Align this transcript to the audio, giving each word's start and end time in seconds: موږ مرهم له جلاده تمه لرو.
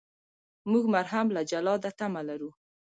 موږ 0.71 0.83
مرهم 0.95 1.27
له 1.35 1.41
جلاده 1.51 1.89
تمه 1.99 2.21
لرو. 2.29 2.49